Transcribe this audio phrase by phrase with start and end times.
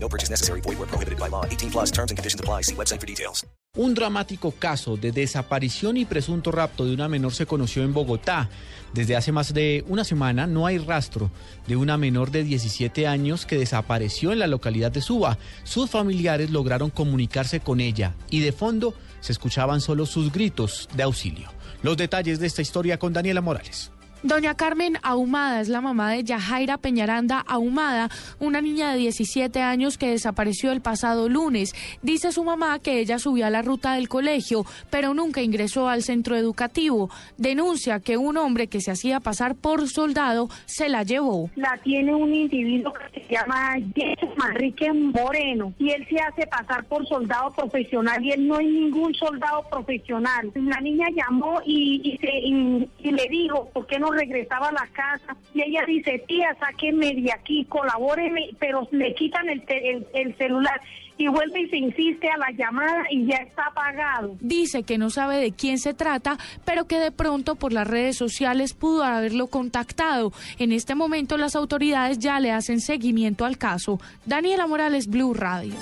[0.00, 0.60] No purchase necessary.
[0.60, 1.44] Void where prohibited by law.
[1.44, 2.62] 18 plus and conditions apply.
[2.62, 3.44] See website for details.
[3.76, 8.48] Un dramático caso de desaparición y presunto rapto de una menor se conoció en Bogotá.
[8.94, 11.30] Desde hace más de una semana no hay rastro
[11.66, 15.38] de una menor de 17 años que desapareció en la localidad de Suba.
[15.64, 21.02] Sus familiares lograron comunicarse con ella y de fondo se escuchaban solo sus gritos de
[21.02, 21.48] auxilio.
[21.82, 23.92] Los detalles de esta historia con Daniela Morales.
[24.24, 28.08] Doña Carmen Ahumada es la mamá de Yajaira Peñaranda Ahumada,
[28.40, 31.72] una niña de 17 años que desapareció el pasado lunes.
[32.02, 36.02] Dice su mamá que ella subió a la ruta del colegio, pero nunca ingresó al
[36.02, 37.10] centro educativo.
[37.36, 41.48] Denuncia que un hombre que se hacía pasar por soldado se la llevó.
[41.54, 46.84] La tiene un individuo que se llama Jason Manrique Moreno y él se hace pasar
[46.86, 50.50] por soldado profesional y él no es ningún soldado profesional.
[50.56, 54.86] La niña llamó y, se, y, y le dijo, ¿por qué no regresaba a la
[54.92, 60.36] casa y ella dice, tía, sáquenme de aquí, colabóreme, pero le quitan el, el, el,
[60.36, 60.80] celular
[61.16, 64.36] y vuelve y se insiste a la llamada y ya está apagado.
[64.40, 68.16] Dice que no sabe de quién se trata, pero que de pronto por las redes
[68.16, 70.32] sociales pudo haberlo contactado.
[70.58, 74.00] En este momento las autoridades ya le hacen seguimiento al caso.
[74.26, 75.74] Daniela Morales, Blue Radio.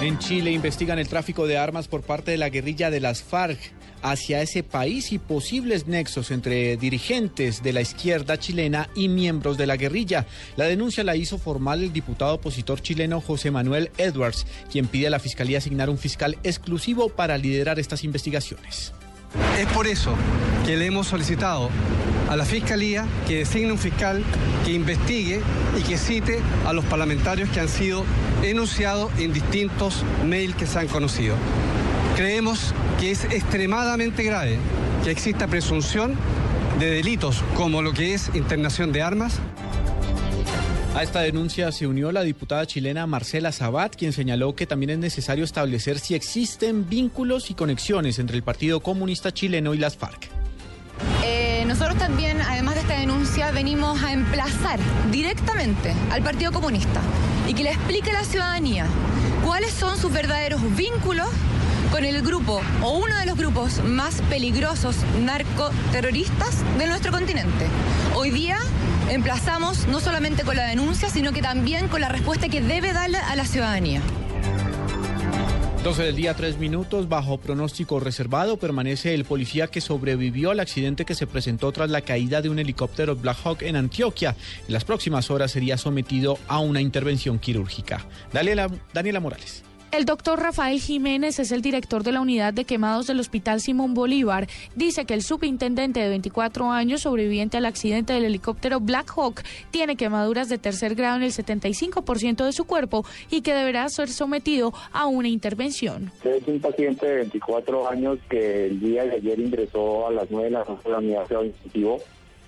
[0.00, 3.72] En Chile investigan el tráfico de armas por parte de la guerrilla de las FARC
[4.02, 9.66] hacia ese país y posibles nexos entre dirigentes de la izquierda chilena y miembros de
[9.66, 10.26] la guerrilla.
[10.56, 15.10] La denuncia la hizo formal el diputado opositor chileno José Manuel Edwards, quien pide a
[15.10, 18.92] la Fiscalía asignar un fiscal exclusivo para liderar estas investigaciones.
[19.58, 20.14] Es por eso
[20.66, 21.70] que le hemos solicitado
[22.28, 24.22] a la Fiscalía que designe un fiscal
[24.64, 25.40] que investigue
[25.78, 28.04] y que cite a los parlamentarios que han sido
[28.42, 31.36] enunciados en distintos mails que se han conocido.
[32.16, 34.58] Creemos que es extremadamente grave
[35.02, 36.14] que exista presunción
[36.78, 39.38] de delitos como lo que es internación de armas.
[40.94, 44.98] A esta denuncia se unió la diputada chilena Marcela Sabat, quien señaló que también es
[44.98, 50.28] necesario establecer si existen vínculos y conexiones entre el Partido Comunista Chileno y las FARC.
[51.24, 54.78] Eh, nosotros también, además de esta denuncia, venimos a emplazar
[55.10, 57.00] directamente al Partido Comunista
[57.48, 58.86] y que le explique a la ciudadanía
[59.42, 61.28] cuáles son sus verdaderos vínculos
[61.92, 67.66] con el grupo o uno de los grupos más peligrosos narcoterroristas de nuestro continente.
[68.16, 68.56] Hoy día
[69.10, 73.18] emplazamos no solamente con la denuncia, sino que también con la respuesta que debe darle
[73.18, 74.00] a la ciudadanía.
[75.84, 77.10] 12 del día, 3 minutos.
[77.10, 82.00] Bajo pronóstico reservado permanece el policía que sobrevivió al accidente que se presentó tras la
[82.00, 84.34] caída de un helicóptero Black Hawk en Antioquia.
[84.66, 88.06] En las próximas horas sería sometido a una intervención quirúrgica.
[88.32, 89.64] Daniela, Daniela Morales.
[89.92, 93.92] El doctor Rafael Jiménez es el director de la unidad de quemados del Hospital Simón
[93.92, 94.48] Bolívar.
[94.74, 99.96] Dice que el subintendente de 24 años, sobreviviente al accidente del helicóptero Black Hawk, tiene
[99.96, 104.72] quemaduras de tercer grado en el 75% de su cuerpo y que deberá ser sometido
[104.92, 106.10] a una intervención.
[106.24, 110.46] Es un paciente de 24 años que el día de ayer ingresó a las 9
[110.46, 111.36] de la noche a la unidad de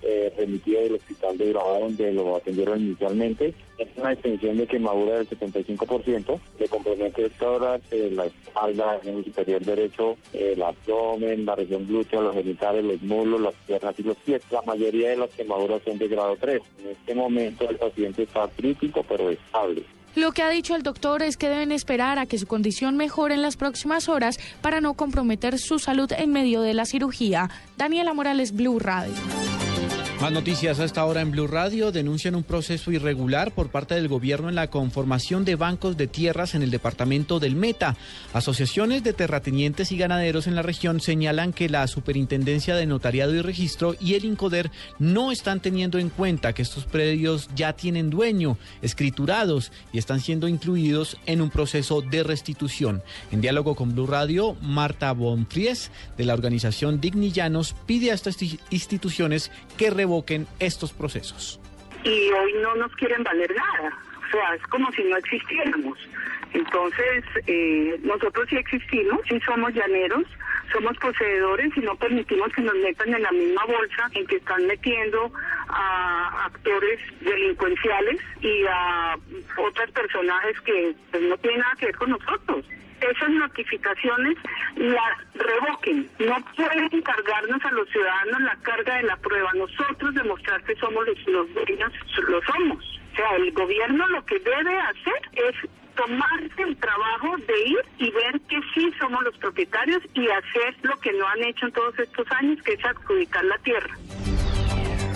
[0.04, 3.54] eh, remitido del hospital de Urabá donde lo atendieron inicialmente.
[3.78, 9.64] Es una extensión de quemadura del 75%, le compromete tórax, eh, la espalda, el superior
[9.64, 14.42] derecho, el abdomen, la región glútea, los genitales, los muslos, las piernas y los pies.
[14.50, 16.62] La mayoría de las quemaduras son de grado 3.
[16.80, 19.84] En este momento el paciente está crítico pero estable.
[20.14, 23.34] Lo que ha dicho el doctor es que deben esperar a que su condición mejore
[23.34, 27.50] en las próximas horas para no comprometer su salud en medio de la cirugía.
[27.76, 29.12] Daniela Morales, Blue Radio.
[30.24, 31.92] Más noticias a esta hora en Blue Radio.
[31.92, 36.54] Denuncian un proceso irregular por parte del gobierno en la conformación de bancos de tierras
[36.54, 37.94] en el departamento del Meta.
[38.32, 43.42] Asociaciones de terratenientes y ganaderos en la región señalan que la Superintendencia de Notariado y
[43.42, 48.56] Registro y el INCODER no están teniendo en cuenta que estos predios ya tienen dueño,
[48.80, 53.02] escriturados y están siendo incluidos en un proceso de restitución.
[53.30, 58.38] En diálogo con Blue Radio, Marta Bonfries de la organización Dignillanos pide a estas
[58.70, 60.13] instituciones que revoquen
[60.60, 61.60] estos procesos.
[62.04, 65.98] Y hoy no nos quieren valer nada, o sea, es como si no existiéramos.
[66.52, 70.24] Entonces, eh, nosotros sí existimos, sí somos llaneros,
[70.72, 74.64] somos poseedores y no permitimos que nos metan en la misma bolsa en que están
[74.66, 75.32] metiendo
[75.68, 79.16] a actores delincuenciales y a
[79.58, 82.64] otros personajes que pues, no tienen nada que ver con nosotros.
[83.00, 84.36] Esas notificaciones
[84.76, 86.10] las revoquen.
[86.18, 89.52] No pueden encargarnos a los ciudadanos la carga de la prueba.
[89.54, 91.92] Nosotros demostrar que somos los dueños,
[92.28, 93.00] lo somos.
[93.12, 98.10] O sea, el gobierno lo que debe hacer es tomarse el trabajo de ir y
[98.10, 101.98] ver que sí somos los propietarios y hacer lo que no han hecho en todos
[101.98, 103.96] estos años, que es adjudicar la tierra.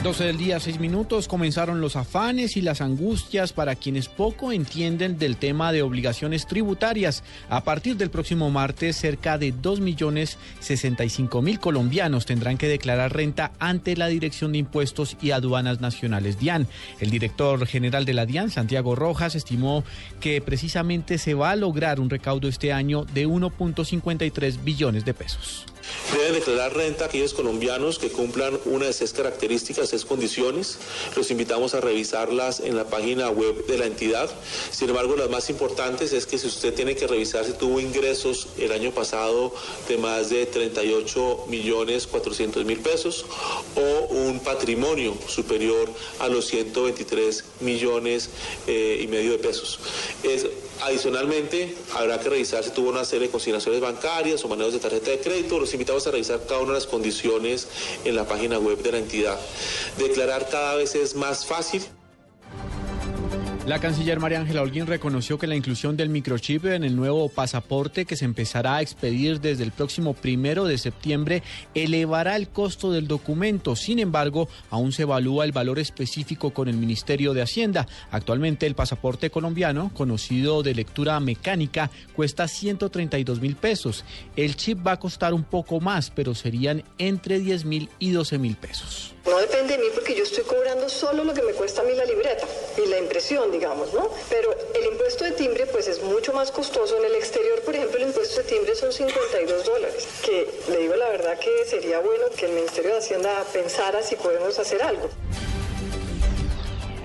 [0.03, 5.19] 12 del día, 6 minutos, comenzaron los afanes y las angustias para quienes poco entienden
[5.19, 7.25] del tema de obligaciones tributarias.
[7.49, 13.13] A partir del próximo martes, cerca de 2 millones 65 mil colombianos tendrán que declarar
[13.13, 16.69] renta ante la Dirección de Impuestos y Aduanas Nacionales, DIAN.
[17.01, 19.83] El director general de la DIAN, Santiago Rojas, estimó
[20.21, 25.67] que precisamente se va a lograr un recaudo este año de 1.53 billones de pesos.
[26.13, 30.79] Deben declarar renta aquellos colombianos que cumplan una de esas características, esas condiciones.
[31.17, 34.31] Los invitamos a revisarlas en la página web de la entidad.
[34.71, 38.49] Sin embargo, las más importantes es que si usted tiene que revisar si tuvo ingresos
[38.59, 39.55] el año pasado
[39.89, 43.27] de más de 38 millones 400 mil pesos
[43.77, 45.89] o un patrimonio superior
[46.19, 48.31] a los 123 millones
[48.67, 49.79] eh, y medio de pesos.
[50.23, 50.47] Es,
[50.83, 55.11] adicionalmente, habrá que revisar si tuvo una serie de consignaciones bancarias o manejos de tarjeta
[55.11, 55.59] de crédito.
[55.59, 57.69] Los invitamos a revisar cada una de las condiciones
[58.05, 59.39] en la página web de la entidad.
[59.99, 61.83] Declarar cada vez es más fácil.
[63.69, 68.07] La canciller María Ángela Holguín reconoció que la inclusión del microchip en el nuevo pasaporte
[68.07, 71.43] que se empezará a expedir desde el próximo primero de septiembre
[71.75, 73.77] elevará el costo del documento.
[73.77, 77.87] Sin embargo, aún se evalúa el valor específico con el Ministerio de Hacienda.
[78.11, 84.03] Actualmente el pasaporte colombiano, conocido de lectura mecánica, cuesta 132 mil pesos.
[84.35, 88.39] El chip va a costar un poco más, pero serían entre 10 mil y 12
[88.39, 89.18] mil pesos.
[89.29, 91.93] No depende de mí porque yo estoy cobrando solo lo que me cuesta a mí
[91.95, 92.47] la libreta
[92.83, 94.11] y la impresión, digamos, ¿no?
[94.31, 96.97] Pero el impuesto de timbre pues es mucho más costoso.
[96.97, 100.97] En el exterior, por ejemplo, el impuesto de timbre son 52 dólares, que le digo
[100.97, 105.11] la verdad que sería bueno que el Ministerio de Hacienda pensara si podemos hacer algo.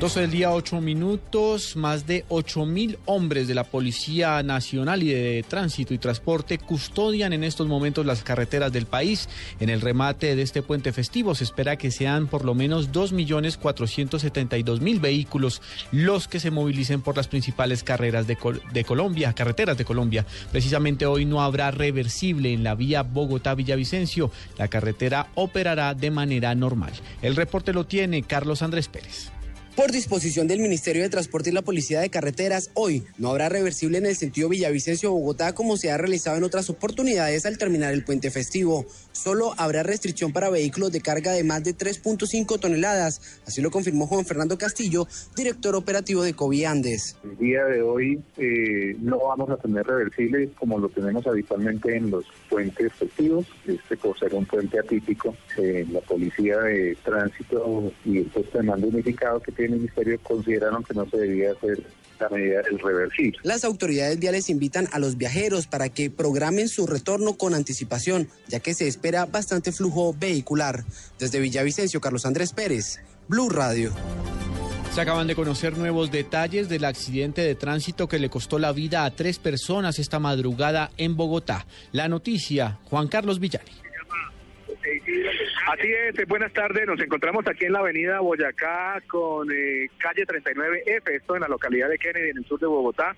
[0.04, 1.78] 12 del día, 8 minutos.
[1.78, 7.32] Más de 8 mil hombres de la Policía Nacional y de Tránsito y Transporte custodian
[7.32, 9.30] en estos momentos las carreteras del país.
[9.62, 13.14] En el remate de este puente festivo se espera que sean por lo menos 2
[13.14, 15.62] millones 472 mil vehículos
[15.94, 18.38] los que se movilicen por las principales carreras de,
[18.74, 20.26] de Colombia, carreteras de Colombia.
[20.52, 24.32] Precisamente hoy no habrá reversible en la vía Bogotá-Villavicencio.
[24.58, 26.92] La carretera operará de manera normal.
[27.22, 29.32] El reporte lo tiene Carlos Andrés Pérez.
[29.76, 33.98] Por disposición del Ministerio de Transporte y la Policía de Carreteras, hoy no habrá reversible
[33.98, 38.30] en el sentido Villavicencio-Bogotá como se ha realizado en otras oportunidades al terminar el puente
[38.30, 38.86] festivo.
[39.14, 43.42] Solo habrá restricción para vehículos de carga de más de 3.5 toneladas.
[43.48, 47.18] Así lo confirmó Juan Fernando Castillo, director operativo de Coviandes.
[47.24, 52.12] El día de hoy eh, no vamos a tener reversible como lo tenemos habitualmente en
[52.12, 53.48] los puentes festivos.
[53.66, 58.64] Este por ser un puente atípico, eh, la Policía de Tránsito y el puesto de
[58.66, 61.84] mando unificado que tiene el Ministerio consideraron que no se debía hacer
[62.20, 63.40] la medida del reversible.
[63.44, 68.60] Las autoridades viales invitan a los viajeros para que programen su retorno con anticipación, ya
[68.60, 70.86] que se espera bastante flujo vehicular.
[71.20, 73.92] Desde Villavicencio, Carlos Andrés Pérez, Blue Radio.
[74.94, 79.06] Se acaban de conocer nuevos detalles del accidente de tránsito que le costó la vida
[79.06, 81.66] a tres personas esta madrugada en Bogotá.
[81.92, 83.83] La noticia, Juan Carlos Villani.
[85.68, 86.88] Así es, buenas tardes.
[86.88, 91.90] Nos encontramos aquí en la avenida Boyacá con eh, calle 39F, esto en la localidad
[91.90, 93.16] de Kennedy, en el sur de Bogotá.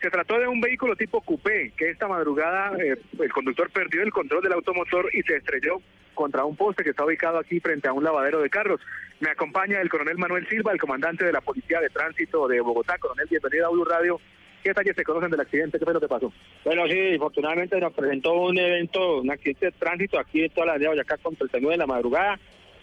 [0.00, 4.12] Se trató de un vehículo tipo coupé que esta madrugada eh, el conductor perdió el
[4.12, 5.82] control del automotor y se estrelló
[6.14, 8.80] contra un poste que está ubicado aquí frente a un lavadero de carros.
[9.20, 12.96] Me acompaña el coronel Manuel Silva, el comandante de la Policía de Tránsito de Bogotá.
[12.98, 14.20] Coronel, bienvenido a Blue Radio.
[14.62, 15.78] ¿Qué detalles se conocen del accidente?
[15.78, 16.32] ¿Qué fue lo que pasó?
[16.64, 20.78] Bueno, sí, afortunadamente nos presentó un evento, un accidente de tránsito aquí en toda la
[20.78, 22.38] de Boyacá con 39 de la madrugada,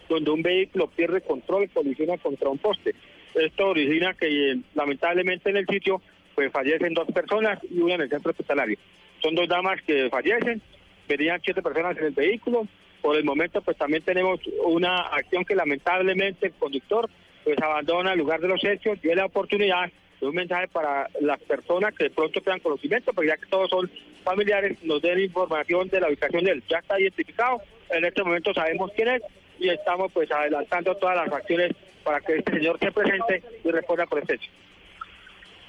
[0.08, 2.94] donde un vehículo pierde control y colisiona contra un poste.
[3.34, 6.00] Esto origina que eh, lamentablemente en el sitio
[6.34, 8.78] pues fallecen dos personas y una en el centro hospitalario.
[9.22, 10.62] Son dos damas que fallecen,
[11.08, 12.66] venían siete personas en el vehículo.
[13.02, 17.10] Por el momento pues también tenemos una acción que lamentablemente el conductor
[17.44, 21.94] pues abandona el lugar de los hechos, dio la oportunidad un mensaje para las personas
[21.94, 23.90] que de pronto tengan conocimiento, porque ya que todos son
[24.24, 26.64] familiares, nos den información de la ubicación de él.
[26.68, 29.22] Ya está identificado, en este momento sabemos quién es
[29.58, 31.72] y estamos pues adelantando todas las acciones
[32.04, 34.50] para que este señor se presente y responda por este hecho.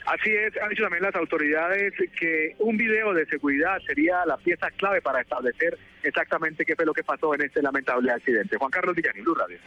[0.05, 4.71] Así es, han dicho también las autoridades que un video de seguridad sería la pieza
[4.71, 8.55] clave para establecer exactamente qué fue lo que pasó en este lamentable accidente.
[8.55, 9.57] Juan Carlos Villani, Blue Radio.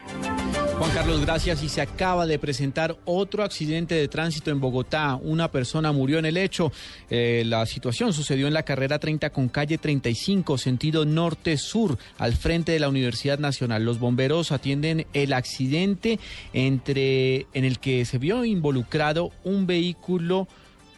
[0.81, 1.63] Juan Carlos, gracias.
[1.63, 5.15] Y se acaba de presentar otro accidente de tránsito en Bogotá.
[5.17, 6.73] Una persona murió en el hecho.
[7.11, 12.73] Eh, la situación sucedió en la carrera 30 con calle 35, sentido norte-sur, al frente
[12.73, 13.85] de la Universidad Nacional.
[13.85, 16.19] Los bomberos atienden el accidente
[16.55, 20.49] entre, en el que se vio involucrado un vehículo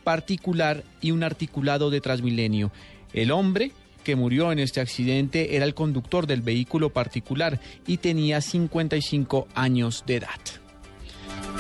[0.05, 2.71] particular y un articulado de Transmilenio.
[3.13, 3.73] El hombre
[4.03, 10.05] que murió en este accidente era el conductor del vehículo particular y tenía 55 años
[10.07, 10.41] de edad.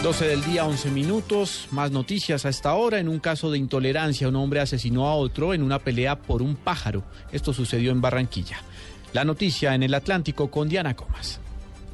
[0.03, 1.69] 12 del día, 11 minutos.
[1.71, 2.99] Más noticias a esta hora.
[2.99, 6.57] En un caso de intolerancia, un hombre asesinó a otro en una pelea por un
[6.57, 7.05] pájaro.
[7.31, 8.59] Esto sucedió en Barranquilla.
[9.13, 11.41] La noticia en el Atlántico con Diana Comas.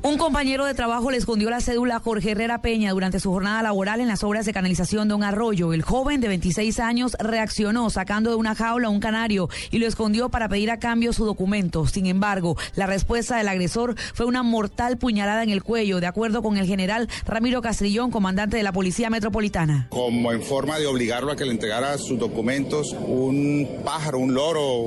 [0.00, 3.62] Un compañero de trabajo le escondió la cédula a Jorge Herrera Peña durante su jornada
[3.64, 5.72] laboral en las obras de canalización de un arroyo.
[5.72, 10.28] El joven de 26 años reaccionó sacando de una jaula un canario y lo escondió
[10.28, 11.84] para pedir a cambio su documento.
[11.88, 16.42] Sin embargo, la respuesta del agresor fue una mortal puñalada en el cuello, de acuerdo
[16.42, 19.88] con el general Ramiro Castrillón, comandante de la Policía Metropolitana.
[19.90, 24.86] Como en forma de obligarlo a que le entregara sus documentos, un pájaro, un loro,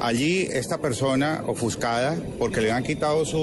[0.00, 3.38] allí esta persona ofuscada, porque le han quitado su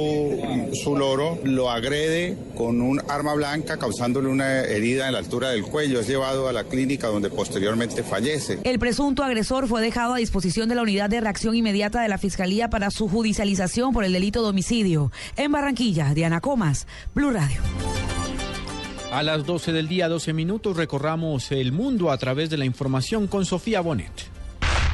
[0.82, 5.64] su loro, lo agrede con un arma blanca causándole una herida en la altura del
[5.64, 6.00] cuello.
[6.00, 8.60] Es llevado a la clínica donde posteriormente fallece.
[8.64, 12.18] El presunto agresor fue dejado a disposición de la unidad de reacción inmediata de la
[12.18, 15.12] Fiscalía para su judicialización por el delito de homicidio.
[15.36, 17.62] En Barranquilla, Diana Comas, Blue Radio.
[19.12, 23.28] A las 12 del día, 12 minutos, recorramos el mundo a través de la información
[23.28, 24.12] con Sofía Bonet.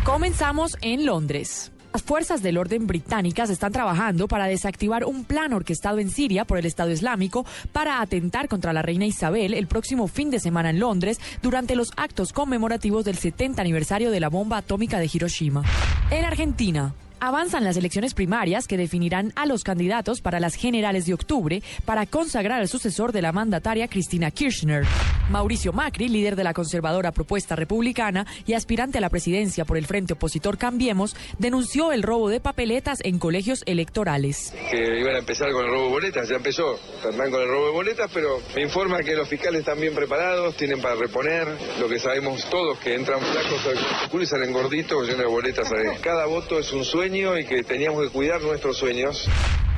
[0.06, 1.72] Comenzamos en Londres.
[1.96, 6.58] Las fuerzas del orden británicas están trabajando para desactivar un plan orquestado en Siria por
[6.58, 10.82] el Estado Islámico para atentar contra la reina Isabel el próximo fin de semana en
[10.82, 15.64] Londres durante los actos conmemorativos del 70 aniversario de la bomba atómica de Hiroshima.
[16.12, 16.94] En Argentina,
[17.26, 22.06] Avanzan las elecciones primarias que definirán a los candidatos para las generales de octubre para
[22.06, 24.86] consagrar al sucesor de la mandataria Cristina Kirchner.
[25.32, 29.88] Mauricio Macri, líder de la conservadora propuesta republicana y aspirante a la presidencia por el
[29.88, 34.54] frente opositor Cambiemos, denunció el robo de papeletas en colegios electorales.
[34.70, 37.66] Que iban a empezar con el robo de boletas, ya empezó, están con el robo
[37.66, 41.48] de boletas, pero me informa que los fiscales están bien preparados, tienen para reponer,
[41.80, 45.68] lo que sabemos todos, que entran flacos y salen gorditos llenos de boletas.
[46.02, 49.26] Cada voto es un sueño y que teníamos que cuidar nuestros sueños.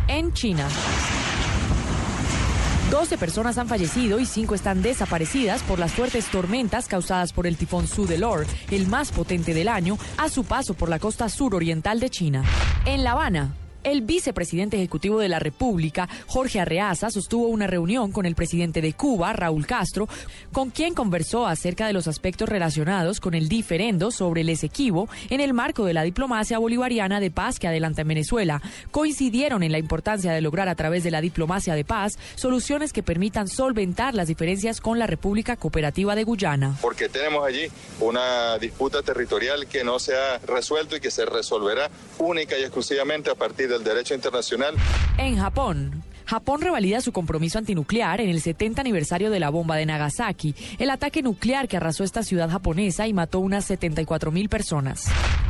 [0.08, 0.68] En China.
[2.90, 7.58] 12 personas han fallecido y 5 están desaparecidas por las fuertes tormentas causadas por el
[7.58, 12.10] tifón Sudelor, el más potente del año, a su paso por la costa suroriental de
[12.10, 12.44] China.
[12.86, 13.54] En La Habana,
[13.92, 18.94] el vicepresidente ejecutivo de la República, Jorge Arreaza, sostuvo una reunión con el presidente de
[18.94, 20.08] Cuba, Raúl Castro,
[20.52, 25.42] con quien conversó acerca de los aspectos relacionados con el diferendo sobre el Esequibo en
[25.42, 28.62] el marco de la diplomacia bolivariana de paz que adelanta en Venezuela.
[28.92, 33.04] Coincidieron en la importancia de lograr a través de la diplomacia de paz soluciones que
[33.04, 36.78] permitan solventar las diferencias con la República Cooperativa de Guyana.
[36.82, 37.68] Porque tenemos allí
[38.00, 41.90] una disputa territorial que no se ha resuelto y que se resolverá
[42.20, 44.76] única y exclusivamente a partir de derecho internacional.
[45.18, 49.86] En Japón, Japón revalida su compromiso antinuclear en el 70 aniversario de la bomba de
[49.86, 55.06] Nagasaki, el ataque nuclear que arrasó esta ciudad japonesa y mató unas 74 mil personas.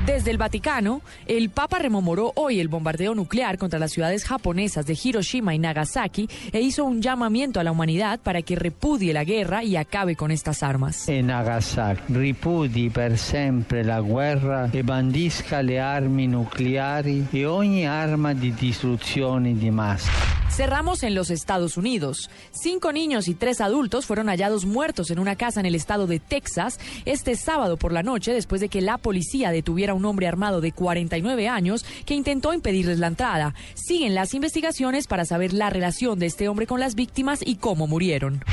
[0.06, 4.96] Desde el Vaticano, el Papa rememoró hoy el bombardeo nuclear contra las ciudades japonesas de
[5.04, 9.64] Hiroshima y Nagasaki e hizo un llamamiento a la humanidad para que repudie la guerra
[9.64, 11.10] y acabe con estas armas.
[11.10, 18.34] En Nagasaki, ripudi per sempre la guerra e bandisca le armi nucleari e ogni arma
[18.34, 20.38] di distruzione di massa.
[20.68, 22.30] Cerramos en los Estados Unidos.
[22.52, 26.20] Cinco niños y tres adultos fueron hallados muertos en una casa en el estado de
[26.20, 30.28] Texas este sábado por la noche después de que la policía detuviera a un hombre
[30.28, 33.56] armado de 49 años que intentó impedirles la entrada.
[33.76, 37.88] Siguen las investigaciones para saber la relación de este hombre con las víctimas y cómo
[37.88, 38.44] murieron.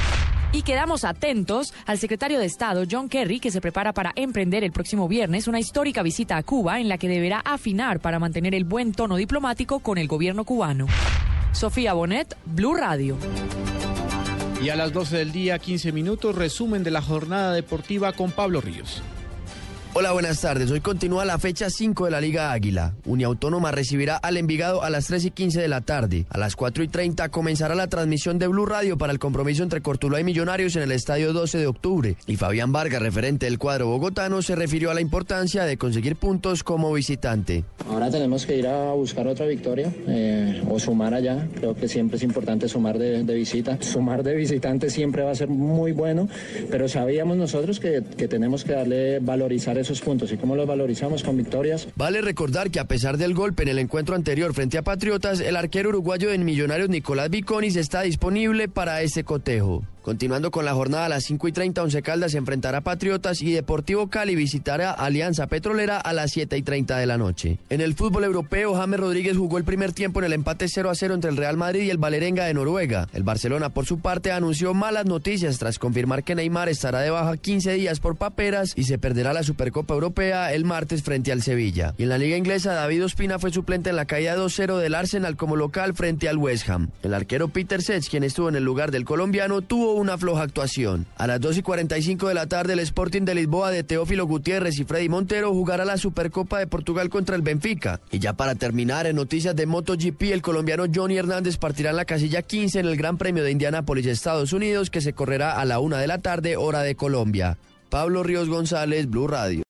[0.52, 4.71] Y quedamos atentos al secretario de Estado, John Kerry, que se prepara para emprender el
[4.71, 8.62] próximo viernes una histórica visita a Cuba en la que deberá afinar para mantener el
[8.62, 10.87] buen tono diplomático con el gobierno cubano.
[11.54, 13.16] Sofía Bonet, Blue Radio.
[14.61, 18.61] Y a las 12 del día, 15 minutos, resumen de la jornada deportiva con Pablo
[18.61, 19.02] Ríos.
[19.96, 20.72] Hola, buenas tardes.
[20.72, 22.94] Hoy continúa la fecha 5 de la Liga Águila.
[23.04, 26.26] Uniautónoma recibirá al Envigado a las 3 y 15 de la tarde.
[26.30, 29.82] A las 4 y 30 comenzará la transmisión de Blue Radio para el compromiso entre
[29.82, 32.16] Cortuluá y Millonarios en el estadio 12 de octubre.
[32.26, 36.64] Y Fabián Vargas, referente del cuadro bogotano, se refirió a la importancia de conseguir puntos
[36.64, 37.62] como visitante.
[37.88, 41.46] Ahora tenemos que ir a buscar otra victoria eh, o sumar allá.
[41.54, 43.78] Creo que siempre es importante sumar de, visita.
[43.80, 46.28] Sumar de visitante siempre va a ser muy bueno,
[46.68, 50.32] pero sabíamos nosotros que, que tenemos que darle, valorizar esos puntos.
[50.32, 51.88] ¿Y cómo los valorizamos con victorias?
[51.96, 55.56] Vale recordar que a pesar del golpe en el encuentro anterior frente a Patriotas, el
[55.56, 59.84] arquero uruguayo de Millonarios Nicolás Viconis está disponible para ese cotejo.
[60.04, 63.40] Continuando con la jornada a las 5 y 30, Once Caldas se enfrentará a Patriotas
[63.40, 67.58] y Deportivo Cali visitará Alianza Petrolera a las 7 y 30 de la noche.
[67.70, 70.94] En el fútbol europeo, James Rodríguez jugó el primer tiempo en el empate 0 a
[70.94, 73.08] 0 entre el Real Madrid y el Valerenga de Noruega.
[73.14, 77.38] El Barcelona, por su parte, anunció malas noticias tras confirmar que Neymar estará de baja
[77.38, 81.94] 15 días por paperas y se perderá la Supercopa Europea el martes frente al Sevilla.
[81.96, 85.38] Y en la Liga Inglesa, David Ospina fue suplente en la caída 2-0 del Arsenal
[85.38, 86.90] como local frente al West Ham.
[87.02, 91.06] El arquero Peter Sech, quien estuvo en el lugar del colombiano, tuvo una floja actuación.
[91.16, 94.78] A las 2 y 45 de la tarde, el Sporting de Lisboa de Teófilo Gutiérrez
[94.78, 98.00] y Freddy Montero jugará la Supercopa de Portugal contra el Benfica.
[98.10, 102.04] Y ya para terminar, en noticias de MotoGP, el colombiano Johnny Hernández partirá en la
[102.04, 105.78] casilla 15 en el Gran Premio de Indianápolis, Estados Unidos, que se correrá a la
[105.78, 107.58] una de la tarde, hora de Colombia.
[107.90, 109.62] Pablo Ríos González, Blue Radio.